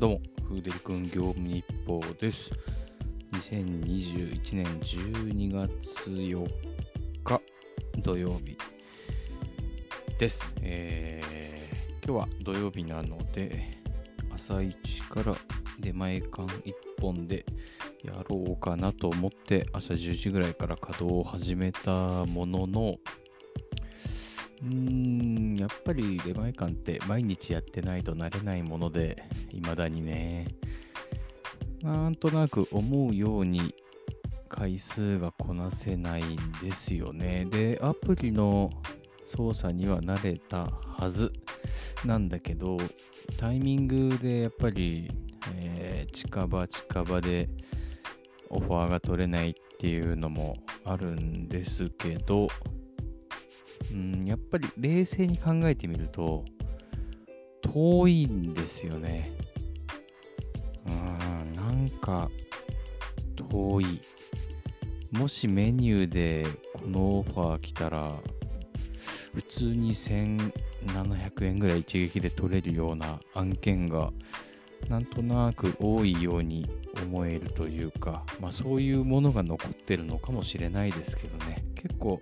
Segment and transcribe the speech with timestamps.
[0.00, 2.52] どうも、フーデル君業務日報です。
[3.32, 6.48] 2021年12月4
[7.24, 7.42] 日
[7.98, 8.56] 土曜日
[10.16, 10.54] です。
[10.62, 13.82] えー今日は土曜日なので、
[14.32, 15.34] 朝一から
[15.80, 17.44] 出前館1本で
[18.04, 22.98] やろうかなと思って、朝10時ぐらいから稼働を始めたものの、
[24.62, 30.48] うーん、やっぱり出前館って毎日やってないと慣れないもので、未だにね、
[31.82, 33.74] なんとなく思うように
[34.48, 37.46] 回数がこなせないんですよね。
[37.48, 38.70] で、アプリの
[39.24, 41.32] 操作には慣れたはず
[42.04, 42.78] なんだけど、
[43.36, 45.10] タイミングでやっぱり、
[45.54, 47.48] えー近場近場で
[48.50, 52.48] オファーが取れないっていうのもあるんですけど、
[53.92, 56.44] うん、やっぱり冷静に考えてみると
[57.62, 59.32] 遠いんですよね。
[60.86, 62.30] うん、なんか
[63.36, 64.00] 遠い。
[65.10, 68.14] もしメニューでこのオファー来たら
[69.34, 74.12] 普通に1700円ぐらい一撃で取れるような案件が
[74.88, 76.68] なんとなく多いように
[77.04, 82.20] 思えるというか、まあ、そういうものが残ってるのかもしれないですけどね結構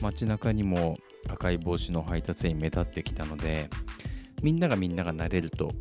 [0.00, 0.98] 街中にも
[1.28, 3.68] 赤い帽子の配達員目立ってきたので
[4.42, 5.72] みんながみんなが慣れると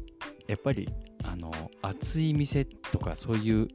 [0.48, 0.89] やっぱり
[1.23, 3.67] あの暑い店とかそういう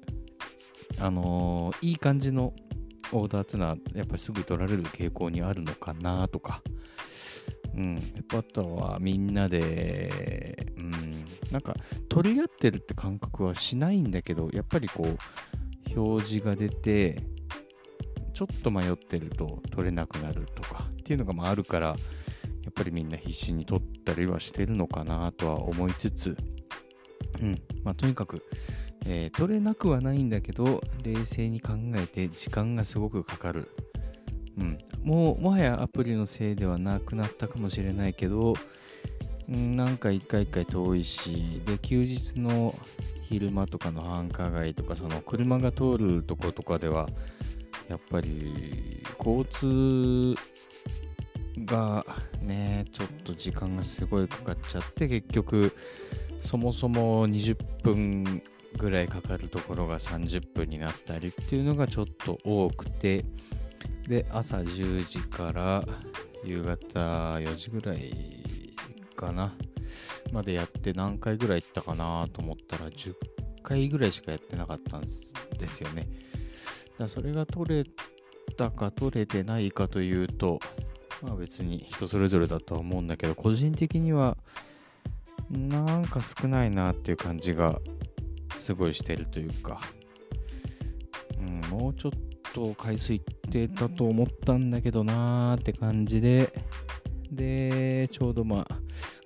[0.99, 2.53] あのいい感じの
[3.13, 6.63] オーダーっていうのはやっぱりすぐ取られる傾向にあるのかなとか。
[7.77, 10.93] うん、やっぱあとはみんなで、うん、
[11.51, 11.75] なんか
[12.09, 17.21] 取り合ってるって感覚はしないんだけど、やっぱりこう、表示が出て、
[18.35, 21.95] ちょっと迷ってると取れなくなるとかっていうのがあるから、や
[22.71, 26.37] っぱりみんな必死に取ったりはしてるのかなとは思いつつ、
[27.41, 28.43] うん、まあとにかく、
[29.07, 33.69] えー取れなくはないんだけど、冷静に考えて時間がすごくかかる。
[34.57, 38.55] うん、もうもはやアプリのせいではなくなったかもしれないけど、
[39.49, 42.75] うん、なんか一回一回遠いしで休日の
[43.25, 47.09] 昼間とかの繁華街とかその車が通るとことかでは
[47.89, 50.35] やっぱり交通
[51.65, 52.05] が
[52.41, 55.77] ねちょっと時間がすごいかかっちゃって結局
[56.41, 58.43] そもそも20分
[58.77, 63.25] ぐらいかかるところが30分になったりっていうのがちょっと多くて
[64.09, 65.85] で朝10時から
[66.45, 68.75] 夕方4時ぐらい
[69.17, 69.55] かな
[70.33, 73.15] までやって何回ぐらい行ったかなと思ったら10
[73.63, 75.23] 回ぐらいしかやってなかったんです
[75.59, 76.09] ですよね。
[76.99, 77.91] だそれが取れ
[78.57, 80.61] たか取れてないかというと
[81.23, 84.37] まあ別に人それぞれだとは思うんだけど個人的には
[85.51, 87.81] なんか少ないなっていう感じが
[88.57, 89.81] すごいしてるというか、
[91.39, 92.13] うん、もうちょっ
[92.55, 96.53] と回数いってたと思ったんだけどなーって感じで、
[97.31, 98.79] で、ちょうどまあ、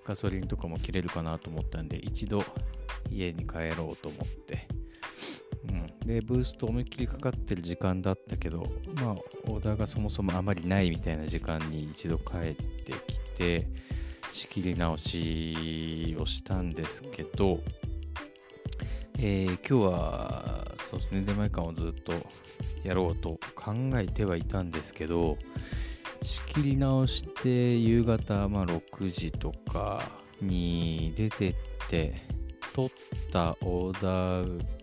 [0.05, 2.43] ガソリンとかも切れるかなと思ったんで、一度
[3.11, 4.67] 家に帰ろうと思って、
[5.69, 8.65] うん、で、ブースト思いっきりかかってる時間だったけど、
[9.03, 9.15] まあ、
[9.47, 13.69] オーダーがそもそもあまりないみたいな時間に一度帰ってきて、
[14.33, 17.61] 仕切り直しをしたんですけど、
[19.19, 22.13] えー今日はそうですね出前館をずっと
[22.85, 25.37] やろうと考えてはいたんですけど
[26.23, 30.03] 仕切り直して夕方、まあ、6時とか
[30.41, 31.55] に出てっ
[31.91, 32.23] て
[32.73, 32.91] 取っ
[33.33, 34.78] たオーダー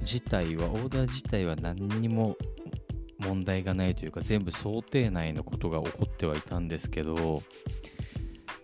[0.00, 2.36] 自体はオーダー自体は何にも
[3.18, 7.42] 問題がないというか全部想定内のことが起こってはいたんですけど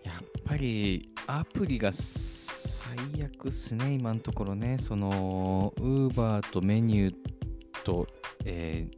[0.03, 4.77] やっぱりアプリが最悪っすね、今のところね。
[4.79, 7.15] その、ウーバーとメニュー
[7.83, 8.07] と、
[8.45, 8.97] えー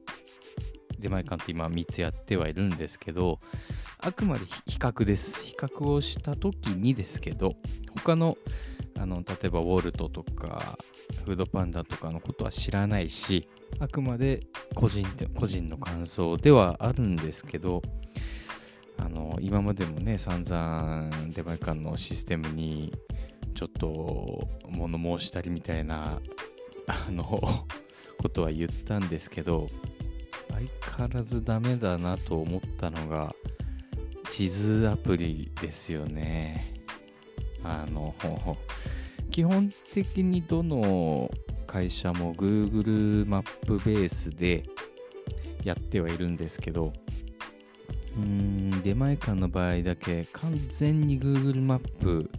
[1.00, 3.40] 出前館って今3つやってはいるんですけど、
[4.00, 5.42] あくまで比較です。
[5.44, 7.56] 比較をしたときにですけど、
[8.04, 8.38] 他の、
[9.00, 10.78] あの、例えばウォルトとか、
[11.26, 13.48] フードパンダとかのことは知らないし、
[13.80, 14.42] あくまで
[14.76, 15.06] 個人
[15.36, 17.82] 個人の感想ではあるんですけど、
[18.98, 22.94] あの今までもね散々出前館のシステムに
[23.56, 26.20] ちょっと物申したりみたいな
[26.88, 27.24] あの
[28.22, 29.68] ことは言ったんですけど
[30.50, 33.34] 相変わらずダメだなと思ったのが
[34.30, 36.79] 地図アプリですよね。
[37.64, 38.16] あの
[39.32, 41.30] 基本的にどの
[41.68, 44.64] 会社も Google マップベースで
[45.64, 46.94] やってはいるんですけど
[48.18, 52.30] うん出前館の場合だけ完全に Google マップ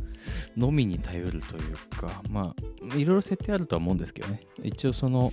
[0.57, 4.41] のみに頼るというかまあいろいろ設定あるとは思うんですけどね。
[4.63, 5.33] 一応その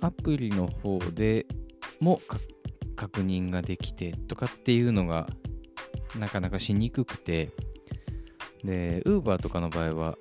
[0.00, 1.46] アプリの方で
[2.00, 2.20] も
[2.96, 5.28] 確認ができてとかっていうのが
[6.18, 7.50] なかなかしにくくて
[8.66, 10.18] で Uber とかの場合は、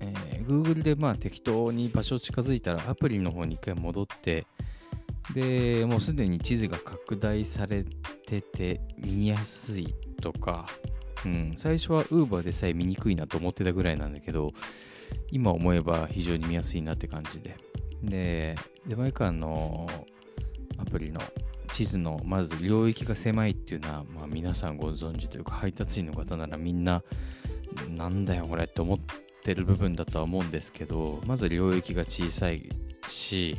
[0.00, 4.46] えー、Google でまあ適当に場所を近づいたらアプリの方に一回戻って
[5.34, 7.84] でもうすでに地図が拡大され
[8.26, 10.66] てて見やすいとか、
[11.24, 14.52] うん、最初は Uber でさえ見にくいなと思ってたぐらいなんだけど
[15.30, 17.56] 今思えば非常に見やすいなって感じで。
[18.02, 18.54] で
[18.86, 19.88] 出前館の
[20.78, 21.20] アプリの
[21.72, 27.02] 地図のまず領域が狭いっていうのは、まあ、皆さんご存知というか配達員の方ならみんな
[27.96, 28.98] なんだよこれって思っ
[29.42, 32.68] てる部分だとは思うんですけどまず領域が小さい
[33.08, 33.56] し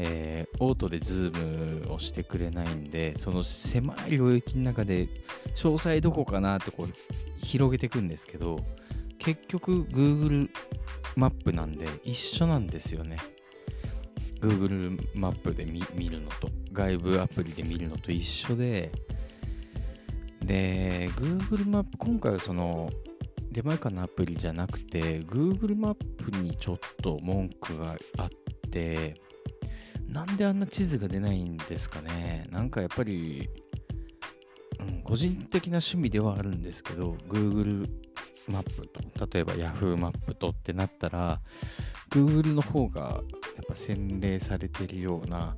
[0.00, 5.08] えー、オートでズームをしてくれないんで、その狭い領域の中で
[5.56, 8.64] 詳細どこかなってこう広げていくんですけど、
[9.18, 10.50] 結局 Google
[11.16, 13.18] マップなんで一緒なんですよね。
[14.40, 18.92] Google マップで見るのと、外部アプリで見るのと一緒で、
[20.44, 22.88] で、Google マップ、今回はその、
[23.58, 28.28] 出前館のアプリじゃなくて、Google マップにちょっと文句があっ
[28.70, 29.20] て、
[30.06, 32.46] なんであんな地図が出ないんですかね。
[32.52, 33.50] なんかやっぱり、
[34.78, 37.90] うん、個人的な趣味ではあるんですけど Google
[38.46, 41.40] マップと例えば Yahoo マップとってなったら
[42.10, 45.56] Google の方がやっぱ洗練されてるような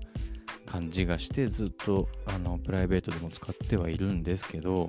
[0.65, 4.89] 感じがしてずっとあのプライベートでも使ってはいるんですけど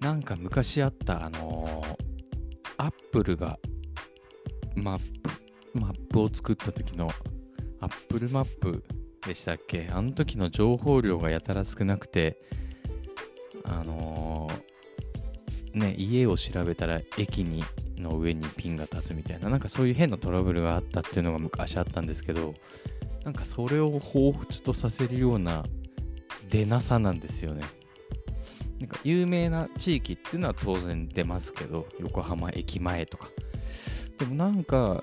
[0.00, 2.07] なんか昔あったあのー、
[2.78, 3.58] Apple が
[4.74, 5.30] マップ
[5.74, 7.10] マップを作った時の
[7.80, 8.82] Apple マップ
[9.26, 9.90] でしたっけ？
[9.92, 12.40] あの時の情報量がやたら少なくて、
[13.64, 17.62] あのー、ね、家を調べたら駅に
[17.96, 22.54] の上にピンが立つみたいな、なんかそういう変なトラブルがあったっていうのが昔あったんですけど、
[23.24, 25.64] なんかそれを彷彿とさせるような
[26.48, 27.64] 出なさなんですよね。
[28.78, 33.30] なんか有名な地域っていうのは当然出ますけど、横浜駅前とか。
[34.18, 35.02] でもなんか、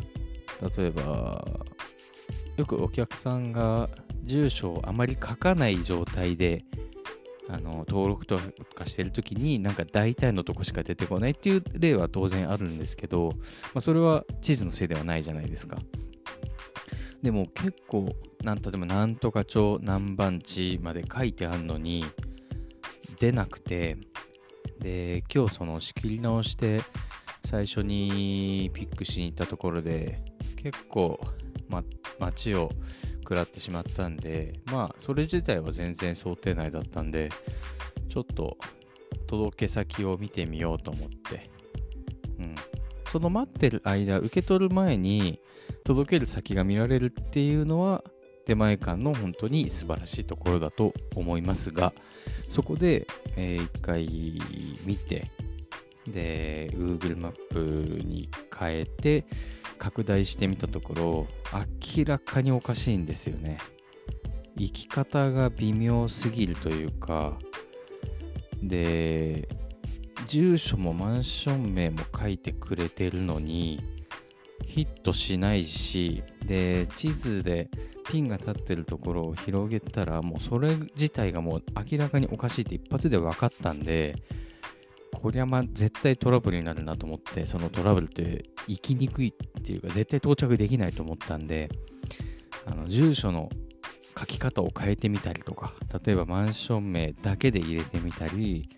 [0.78, 1.46] 例えば、
[2.58, 3.90] よくお客さんが
[4.24, 6.64] 住所をあまり書かない状態で
[7.48, 8.40] あの登録と
[8.74, 13.34] かしてるときになんか大体のとこしか出てこないっていう例は当然あるんですけど、
[13.74, 15.78] まあ、それは地図のせいではないじゃないですか。
[17.22, 18.10] でも結構
[18.44, 22.06] なんとでもなんとか町何番地まで書いてあるのに
[23.20, 23.98] 出なくて
[24.80, 26.82] で今日その仕切り直して
[27.44, 30.24] 最初にピックしに行ったところで
[30.58, 31.20] 結構
[31.70, 31.84] ま、
[32.20, 32.72] 街を
[33.20, 37.30] 食らってしまったんで、まあ、それ自体は全然想定内だったんで、
[38.10, 38.58] ちょっと
[39.28, 41.50] 届け先を見てみようと思って、
[42.40, 42.56] うん。
[43.08, 45.40] その待ってる間、受け取る前に
[45.84, 48.04] 届ける先が見られるっていうのは、
[48.46, 51.94] 出前館の本当に素晴らしいところだと思いますが、
[52.50, 54.40] そこで、えー、一回
[54.86, 55.28] 見て、
[56.08, 57.60] で、Google マップ
[58.04, 59.26] に変えて、
[59.78, 63.58] 拡大してみたところ明らかにおかしいんですよね。
[64.58, 67.38] 生き方が微妙すぎるというか
[68.64, 69.48] で
[70.28, 73.82] 住所もマンション名も書いてくれてるのに
[74.66, 77.70] ヒットしないしで地図で
[78.10, 84.16] ピンが立ってるところを広げたらもうそれ自体がもう明らかにおかしいって一発で分かったんで
[85.26, 91.70] こりゃまあ絶対トラブルになるなと思って、そのトラブルって行きにくいっていうか、絶対到着できないと思ったんで、
[92.66, 93.50] あの住所の
[94.18, 95.74] 書き方を変えてみたりとか、
[96.06, 98.70] 例えばマンション名だけで入れてみたり、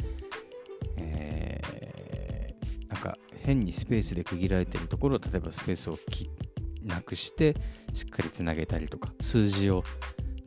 [0.96, 6.47] えー、なんか変にスペースで区切られてるところを、例えばスペースを切って
[6.88, 7.56] なくして、
[7.94, 9.84] しっかりつなげたりとか、数字を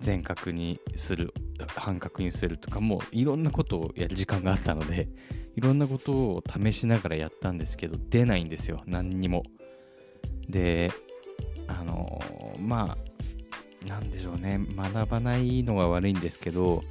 [0.00, 1.32] 全角にする、
[1.76, 5.08] 半角にするとか、もういろんなことをやる時間があったので、
[5.56, 9.42] いろんなことを試しながらやったんですけど、出ないんですよ、何にも。
[10.48, 10.90] で、
[11.66, 12.20] あの、
[12.58, 12.96] まあ、
[13.86, 16.82] なんでしょうね、学ばないのが悪いんですけど、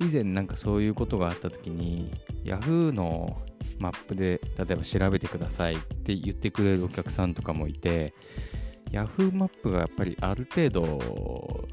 [0.00, 2.10] 以前なんかそういうことがあった時に、
[2.44, 3.40] Yahoo の
[3.78, 8.14] マップで例えば調べてくださいって言ってくれるお客さんとかもいて、
[8.94, 11.66] Yahoo マップがやっぱりある程度、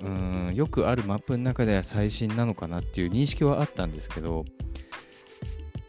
[0.00, 4.44] うん、よくあるマップの中では最新なのかなっていう認識はあったんですけど、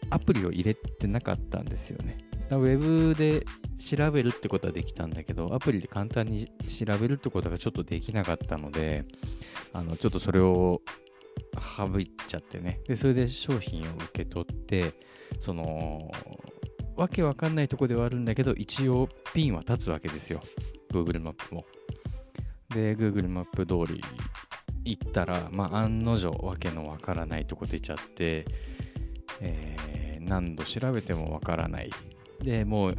[0.10, 2.18] アプリを入れてなかったんですよね
[2.50, 2.58] だ。
[2.58, 3.46] ウェブで
[3.78, 9.06] 調べるってことはできたんだけど、アプリで簡単に調べるってことがちょっとできなかったので、
[9.74, 10.82] あのちょっとそれを
[11.60, 14.94] 省いちゃってねでそれで商品を受け取って
[15.40, 16.12] その
[16.96, 20.42] わけわかんないとこではあるんだけど一応ピンは立つわけですよ
[20.92, 21.66] Google マップも。
[22.70, 24.04] で Google マップ通り
[24.86, 28.46] 行ったらまあ案の定わけのわからないとこ出ちゃって、
[29.42, 31.92] えー、何度調べてもわからない。
[32.42, 32.98] でもう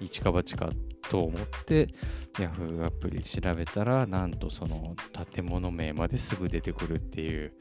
[0.00, 0.70] 一か八か
[1.10, 1.88] と思って
[2.34, 4.94] Yahoo アプリ調べたらなんとその
[5.32, 7.52] 建物名まですぐ出てくるっていう、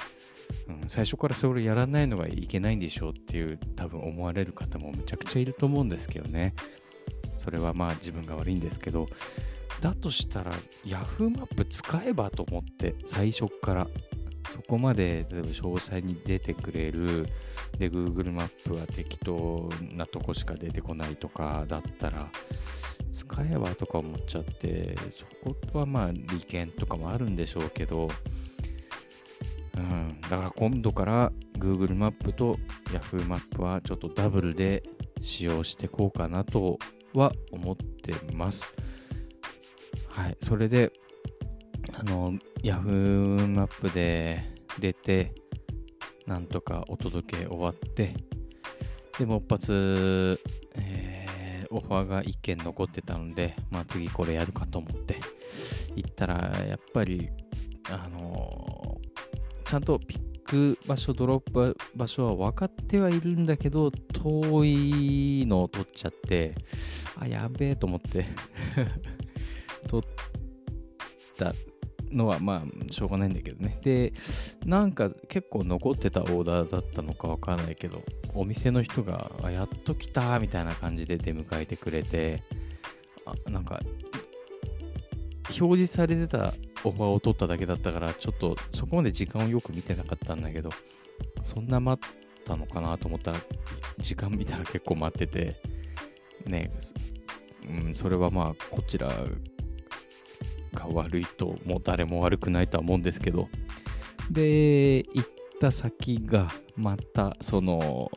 [0.67, 6.53] うん、最初からそれやらないのがいけないんでしょうっていう多分思われる方もめちゃくちゃいると思うんですけどね。
[7.39, 9.07] それはまあ自分が悪いんですけど
[9.81, 10.51] だとしたら
[10.85, 13.87] Yahoo マップ使えばと思って最初から。
[14.49, 17.27] そこまで例えば詳細に出てくれる
[17.77, 22.29] で Google マップは適当なとこしか出てこないとかだったら
[23.11, 28.09] 使えばとか思っちゃってそことはまあ利権とかもあるんでしょうけど。
[29.75, 34.81] うん、だから今度から Google マップと Yahoo マップはちょっとダブルで
[35.21, 36.79] 使用してこうかなと
[37.13, 38.73] は思ってます。
[40.17, 40.91] はい、それで、
[41.93, 42.33] あの、
[42.63, 44.43] Yahoo マップで
[44.79, 45.31] 出て、
[46.25, 48.15] なんとかお届け終わって、
[49.19, 50.41] で、もう一発、
[50.73, 55.17] えー、オファーが1件残ってたので、まあ次これやるかと思って
[55.95, 56.35] 行ったら、
[56.67, 57.29] やっぱり、
[57.91, 58.99] あの、
[59.65, 66.53] ちゃんとピック場所、ドロップ場所は分かってはいるんだけど、遠いのを取っちゃって、
[67.19, 68.25] あ、やべえと思って。
[69.87, 70.09] 取っ
[71.37, 71.53] た
[72.11, 73.79] のはまあしょうがないんだけどね。
[73.83, 74.13] で、
[74.65, 78.03] なんか結構残ってたオーダーだったのかわかんないけど、
[78.35, 82.43] お店の人が、あ、やっと来たみたいな感じで出迎えてくれて、
[83.25, 83.81] あなんか、
[85.59, 86.53] 表示されてた
[86.83, 90.69] オファーを取っただけだったから、ちょっとそこまで時間をよく見てなかったんだけど、
[91.43, 93.39] そんな待ったのかなと思ったら、
[93.99, 95.55] 時間見たら結構待ってて、
[96.45, 96.71] ね、
[97.67, 99.11] うん、それはまあ、こちら
[100.79, 103.49] が悪いと、もう誰も悪くないとは思うんですけど、
[104.31, 105.29] で、行っ
[105.59, 108.11] た先が、また、その、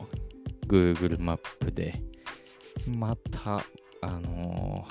[0.67, 2.03] Google マップで、
[2.97, 3.65] また、
[4.03, 4.87] あの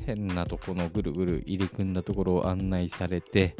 [0.00, 3.54] ー、変なとこのぐるぐる入り組んだところを案内されて、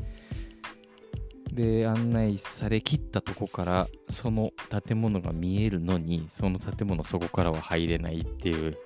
[1.53, 4.53] で、案内されきったとこから、その
[4.87, 8.79] 建物が見えるのに、その建物そこからは入れないっていう、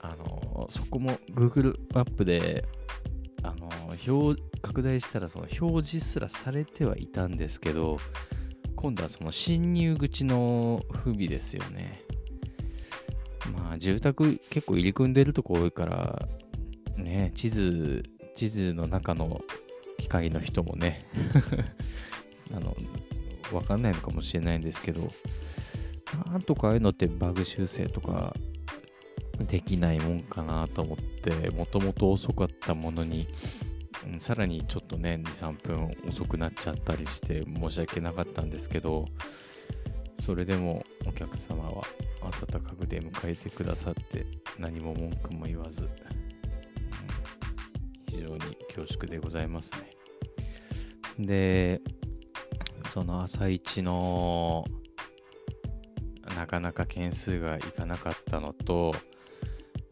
[0.00, 2.64] あの、そこも Google マップで
[3.90, 7.98] の表拡大したらその表示すらされてはいたんですけど
[8.76, 12.02] 今度はその侵入口の不備ですよね。
[13.52, 16.28] まあ住宅結構入り組んでるとこ多いから
[16.96, 18.02] ね地図
[18.36, 19.40] 地図の中の
[19.98, 21.06] 機械の人もね
[22.54, 22.76] あの
[23.52, 25.10] わかんないのかもしれないんですけど
[26.30, 28.34] なんとかああいうのってバグ修正とか
[29.46, 33.26] できないもんかなと思って、もともと遅かったものに、
[34.18, 39.06] さらにちょっとね、2、3分遅くなっちゃったりして申し訳なかったんですけど、
[40.20, 41.82] それでもお客様は
[42.22, 44.26] 温かく出迎えてくださって
[44.58, 45.88] 何も文句も言わず、
[48.08, 48.38] 非常に
[48.74, 49.72] 恐縮でございます
[51.18, 51.26] ね。
[51.26, 51.80] で、
[52.92, 54.64] その朝一の
[56.36, 58.94] なかなか件数がいかなかったのと、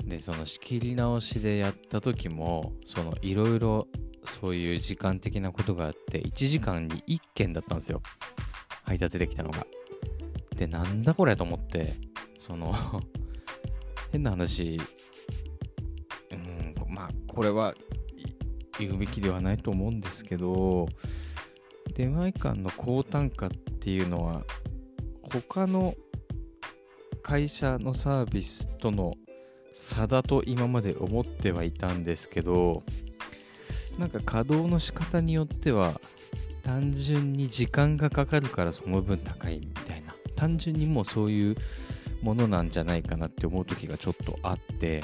[0.09, 3.89] でその仕切り直しでやった時もそのいろいろ
[4.25, 8.03] そういう時間的なことがあって1時間に1件だったんですよ。
[8.85, 9.67] 配達できたのが。
[10.57, 11.95] でなんだこれと思って
[12.39, 12.75] その
[14.11, 14.81] 変な話
[16.33, 17.75] うんまあこれは
[18.79, 20.89] 言うべきではないと思うんですけど
[21.95, 24.45] 出前館の高単価っていうのは
[25.23, 25.95] 他の
[27.23, 29.15] 会社のサービスとの
[29.89, 32.83] 差だと今まで思ってはいたんですけど
[33.99, 35.99] なんか稼働の仕方によっては
[36.63, 40.15] 単純に時間がかかるからその分高いみたいな。
[40.37, 41.57] 単純にもうそういう
[42.23, 45.03] ものなんじゃないかなって思う時がちょっとあって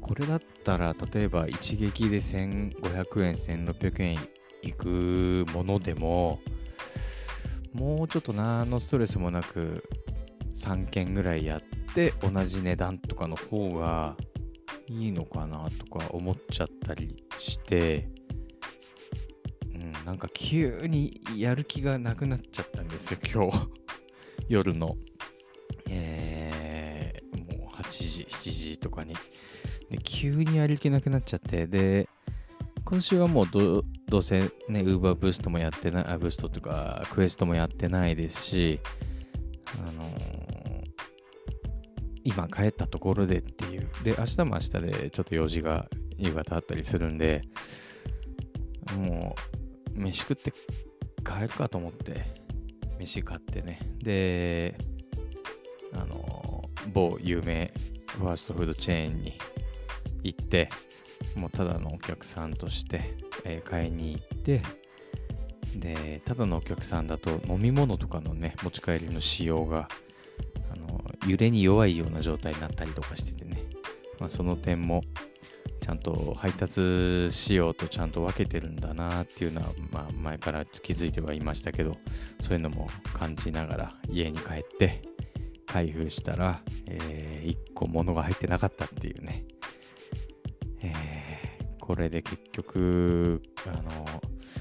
[0.00, 4.18] これだったら例えば一撃で1500円1600円
[4.62, 6.40] いくものでも
[7.72, 9.84] もうちょっと何のストレスもなく
[10.54, 11.62] 3件ぐらいやっ
[11.96, 14.16] て同じ値段とかの方が
[14.86, 18.10] いいのかなとか思っちゃったりして、
[19.74, 23.68] うん、なんか急にやる気がなくなっちゃったんですよ、 今日。
[24.48, 24.98] 夜の、
[25.88, 29.14] えー、もう8時、7時とかに。
[29.88, 32.10] で、急にやる気なくなっちゃって、で、
[32.84, 38.80] 今週はもう土どうせね、ウーバーブーストもやってない、あ、ブーストとか、クエストもやってないですし、
[39.78, 40.45] あのー
[42.26, 43.88] 今帰ったところでっていう。
[44.02, 47.42] で、明日も明日でちょっと用事が夕方あったりするんで、
[48.96, 49.36] も
[49.94, 50.52] う、飯食って
[51.24, 52.24] 帰るかと思って、
[52.98, 53.78] 飯買ってね。
[53.98, 54.76] で、
[55.92, 57.72] あの某有名
[58.08, 59.38] ファーストフードチェーンに
[60.24, 60.68] 行って、
[61.36, 64.62] もうただのお客さんとして、えー買いに行って、
[65.76, 69.88] で、ただのお客さんだと飲み物とかのね、持ち帰りの仕様が、
[71.26, 73.64] 揺れに弱いような状態になったりとかしててね、
[74.18, 75.02] まあ、その点も、
[75.80, 81.96] ちゃんと配達仕様とちゃんと分けてるんだなっていうのは、まあ、前から気づいてはいましたけど、
[82.40, 85.02] そういうのも感じながら家に帰って、
[85.66, 89.44] 開封したら、え1個物が入ってなかったっていうね。
[90.82, 91.26] えー
[91.86, 94.06] これで結局、あの、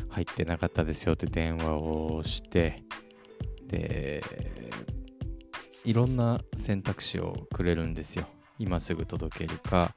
[0.09, 2.83] 入ってなかったですよって電話をして、
[3.65, 4.23] で、
[5.85, 8.25] いろんな選択肢をくれるんですよ。
[8.57, 9.93] 今すぐ届けるか、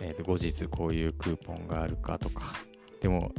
[0.00, 2.54] えーと後日こういうクーポンがあるかとか。
[3.00, 3.32] でも、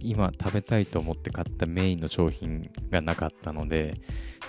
[0.00, 4.00] 今食べたいと思って買ったメインの商品がなかったので、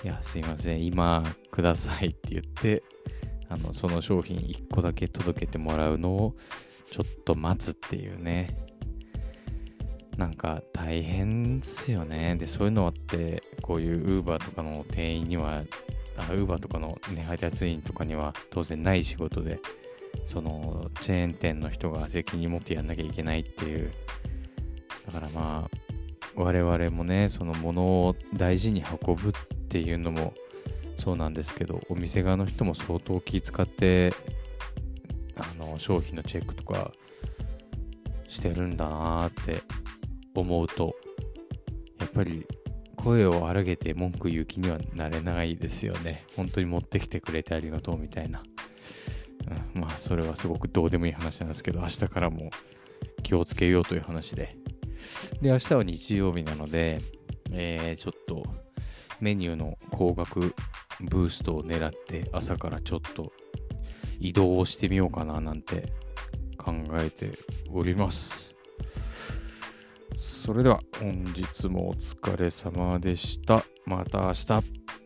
[0.04, 2.82] いや、すいません、今くださいって言って、
[3.48, 6.36] あの、その商品1個だけ届けてもらうのを
[6.90, 8.56] ちょっと待つっていうね。
[10.18, 12.34] なんか大変ですよね。
[12.36, 15.62] で、そういうのって、こういう Uber とかの店員には、
[16.16, 19.60] あ Uber とかの、ね、配達員とかには当然ない仕事で、
[20.24, 23.92] そのチェーン店の人が責任持ってやんなきゃいけないっていう。
[25.06, 25.78] だからまあ、
[26.34, 29.32] 我々もね、その物を大事に運ぶっ
[29.68, 30.34] ていうのも
[30.96, 34.12] そうなんですけど、お店側の人も相当気遣って、
[35.36, 36.90] あの、商品のチェックとか
[38.26, 39.62] してるんだなーって
[40.40, 40.96] 思うと、
[41.98, 42.46] やっぱり
[42.96, 46.24] 声を荒げて文句言う気にはなれないですよね。
[46.36, 48.42] 本当に持ってきてくれてありがとうみたいな。
[49.74, 52.50] うん、まあ、それはすごくどうでもいい話なんですけど、明日からも
[53.22, 54.56] 気をつけようという話で。
[55.40, 56.98] で、明日は日曜日なので、
[57.50, 58.44] えーちょっと
[59.20, 60.54] メニューの高額
[61.00, 63.32] ブーストを狙って朝からちょっと
[64.20, 65.92] 移動をしてみようかななんて
[66.56, 67.32] 考えて
[67.70, 68.57] おります。
[70.20, 73.64] それでは本日もお疲れ様でした。
[73.86, 74.97] また明日。